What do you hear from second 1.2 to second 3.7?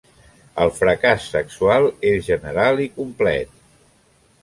sexual és general i complet.